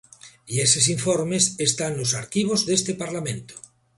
E 0.51 0.53
eses 0.65 0.85
informes 0.95 1.43
están 1.67 1.91
nos 1.95 2.11
arquivos 2.21 2.59
deste 2.69 2.91
Parlamento. 3.01 3.55